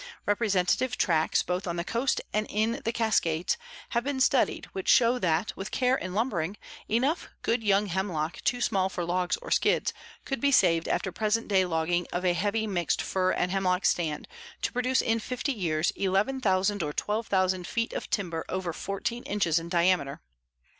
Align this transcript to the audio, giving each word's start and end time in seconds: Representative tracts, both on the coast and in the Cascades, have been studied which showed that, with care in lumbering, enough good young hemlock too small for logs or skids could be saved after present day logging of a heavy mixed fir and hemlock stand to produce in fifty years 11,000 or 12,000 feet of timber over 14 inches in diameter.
Representative 0.25 0.97
tracts, 0.97 1.43
both 1.43 1.67
on 1.67 1.75
the 1.75 1.83
coast 1.83 2.21
and 2.33 2.47
in 2.49 2.81
the 2.83 2.91
Cascades, 2.91 3.55
have 3.89 4.03
been 4.03 4.19
studied 4.19 4.65
which 4.73 4.89
showed 4.89 5.21
that, 5.21 5.55
with 5.55 5.69
care 5.69 5.95
in 5.95 6.15
lumbering, 6.15 6.57
enough 6.89 7.29
good 7.43 7.61
young 7.63 7.85
hemlock 7.85 8.39
too 8.43 8.61
small 8.61 8.89
for 8.89 9.05
logs 9.05 9.37
or 9.43 9.51
skids 9.51 9.93
could 10.25 10.41
be 10.41 10.51
saved 10.51 10.87
after 10.87 11.11
present 11.11 11.47
day 11.47 11.65
logging 11.65 12.07
of 12.11 12.25
a 12.25 12.33
heavy 12.33 12.65
mixed 12.65 12.99
fir 12.99 13.31
and 13.33 13.51
hemlock 13.51 13.85
stand 13.85 14.27
to 14.63 14.71
produce 14.73 15.01
in 15.03 15.19
fifty 15.19 15.53
years 15.53 15.91
11,000 15.91 16.81
or 16.81 16.93
12,000 16.93 17.67
feet 17.67 17.93
of 17.93 18.09
timber 18.09 18.43
over 18.49 18.73
14 18.73 19.21
inches 19.25 19.59
in 19.59 19.69
diameter. 19.69 20.19